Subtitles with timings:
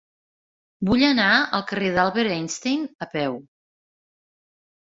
[0.89, 1.27] Vull anar
[1.57, 3.39] al carrer d'Albert Einstein a peu.